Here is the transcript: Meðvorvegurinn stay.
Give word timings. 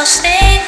Meðvorvegurinn 0.00 0.06
stay. 0.06 0.59